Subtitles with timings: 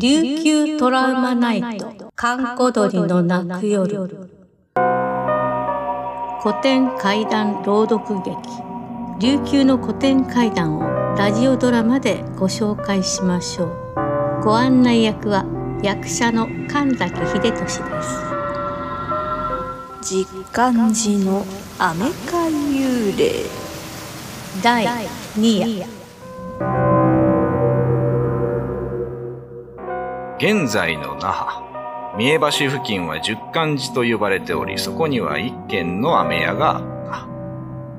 [0.00, 1.92] 琉球トラウマナイト。
[2.16, 4.08] 閑古鳥の泣く夜。
[6.42, 8.38] 古典怪談朗読劇。
[9.20, 10.82] 琉球の古典怪談を
[11.18, 14.42] ラジオドラマでご紹介しましょう。
[14.42, 15.44] ご案内役は
[15.82, 17.84] 役者の神崎秀俊です。
[20.00, 21.44] 実感寺の
[21.78, 23.59] アメカ幽霊。
[24.58, 24.84] 第
[25.36, 25.86] 2夜
[30.40, 31.64] 現在の那覇。
[32.18, 36.84] 三重橋付近は十貫寺と呼ばれており、そこには一軒の飴屋があっ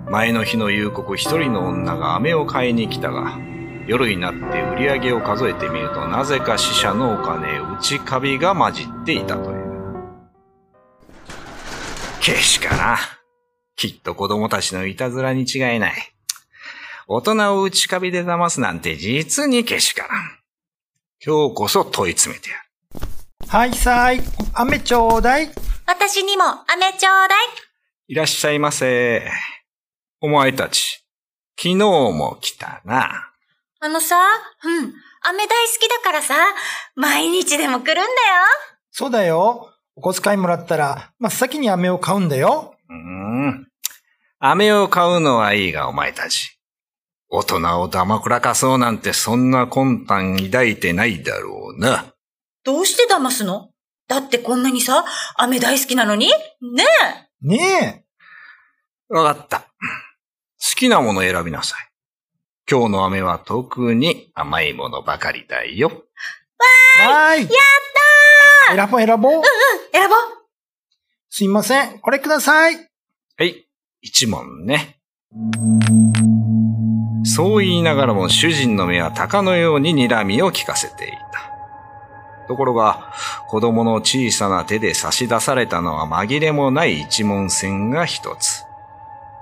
[0.06, 0.12] た。
[0.12, 3.40] 前の日の夕刻一人の女が飴を買いに来たが、
[3.88, 9.62] 夜になって売り上げを数えてみると、なぜか死者のお金、内カビが混じっていたという。
[12.20, 12.98] けしかな。
[13.78, 16.11] きっと子供たちのいたずらに違いない。
[17.14, 20.40] 大人を内カビで騙すなんて実にけしからん。
[21.22, 23.50] 今日こそ問い詰めてやる。
[23.50, 24.22] はいさーい、
[24.54, 25.52] 飴ちょうだい。
[25.86, 27.48] 私にも飴ちょうだい。
[28.08, 29.30] いらっしゃいませ。
[30.22, 31.04] お前たち、
[31.58, 33.30] 昨日も来たな。
[33.82, 34.16] あのさ、
[34.64, 36.34] うん、飴大好きだからさ、
[36.96, 38.06] 毎日でも来るんだよ。
[38.90, 39.70] そうだよ。
[39.98, 42.76] お小遣いもらったら、真っ先に飴を買うんだよ。
[42.88, 43.68] うーん。
[44.40, 46.61] 飴を買うのはいいが、お前たち。
[47.34, 52.14] 大人をだまくらかそうなんてそんな魂胆抱いてないだろうな。
[52.66, 53.70] どうして騙すの？
[54.10, 55.06] だってこんなにさ、
[55.38, 56.28] 飴大好きなのに？
[56.28, 56.34] ね
[57.42, 57.48] え。
[57.48, 58.06] ね
[59.08, 59.60] わかった。
[59.60, 59.68] 好
[60.76, 61.90] きなもの選びなさい。
[62.70, 66.04] 今日の飴は特に甘いものばかりだよ。
[67.00, 67.08] え。
[67.08, 67.42] わーい。
[67.44, 67.50] やっ
[68.68, 69.42] たー選ぼう選ぼう。
[69.94, 70.18] 選ぼう。
[71.30, 72.00] すいません。
[72.00, 72.76] これください。
[73.38, 73.70] はい、
[74.02, 75.00] 一問ね。
[77.42, 81.52] そう言いながらも主人の目は鷹のように睨みを聞かせていた。
[82.48, 83.12] ところが、
[83.48, 88.64] 子供の小さな手で差し出されたのは紛れもない一文線が一つ。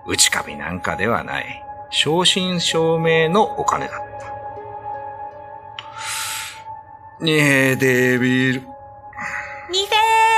[0.08, 1.66] 内壁なんかではない。
[1.90, 4.02] 正真正銘のお金だっ
[7.20, 7.26] た。
[7.26, 8.62] にへデビル。
[8.62, 8.72] ニフ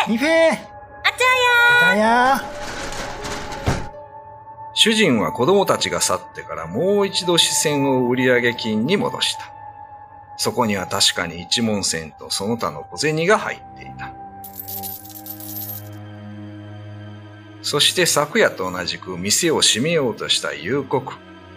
[0.08, 0.52] ェニフェー。
[0.52, 2.61] あちゃだや
[4.84, 9.42] 主人は子供たちが去ってからもう一度視線を売上金に戻した。
[10.38, 14.12] そこには確かに一文銭とその他の小銭が入っていた。
[17.62, 21.14] そして昨夜と同じく店を閉めようとした夕刻、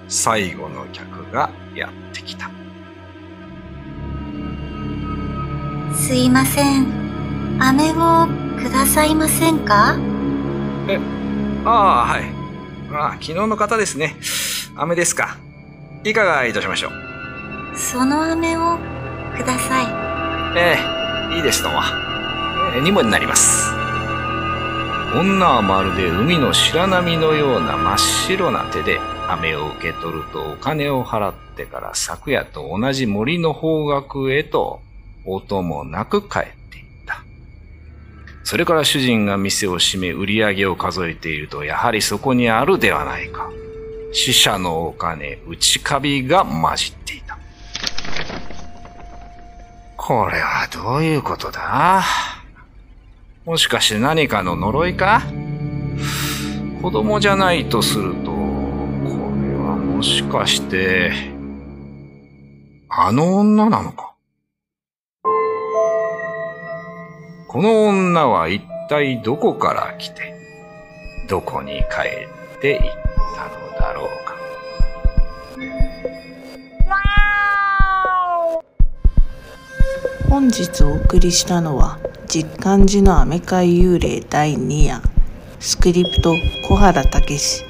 [0.06, 2.50] 最後の客がやってきた。
[5.92, 7.56] ーすいません。
[7.58, 8.26] 飴を
[8.62, 9.96] くださいませんか？
[11.64, 12.44] ああ、はい。
[12.94, 14.16] ああ、昨日の方ですね。
[14.77, 15.37] 飴ですか。
[16.05, 16.93] いかがいたしましょう。
[17.77, 18.78] その飴を
[19.37, 19.87] ください。
[20.56, 20.77] え
[21.32, 21.81] え、いいですとも。
[22.75, 23.72] えー、にもになります。
[25.16, 34.81] 女はまるで海の白波のような真っ白な手で飴を受け取るとお金を払ってから昨夜と同じ森の方角へと
[35.25, 36.83] 音もなく帰って。
[38.44, 43.50] それから主人が店を閉め売り上げを数えているとやはりそこにあるではないか。
[44.12, 47.37] 死者のお金、内カビが混じっていた。
[49.97, 52.05] これはどういうことだ？
[53.44, 55.22] もしかして何かの呪いか？
[56.81, 58.37] 子供じゃないとすると、こ
[59.43, 61.12] れはもしかして、
[62.88, 64.13] あの女なのか？
[67.54, 70.34] この女は一体どこから来て、
[71.28, 72.81] どこに帰っていっ
[73.37, 74.34] たのだろうか。
[80.28, 85.00] 本日お送りしたのは実感寺のアメカイ幽霊第2夜。
[85.60, 86.34] スクリプト
[86.69, 87.64] 小原武史。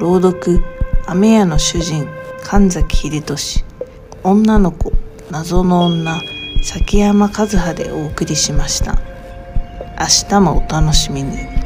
[0.00, 0.60] 朗読
[1.06, 2.08] 飴屋の主人
[2.42, 3.64] 神崎秀俊。
[4.24, 4.90] 女の子
[5.30, 6.20] 謎の女
[6.64, 8.98] 崎山和葉でお送りしました。
[10.00, 11.59] 明日もお楽しみに。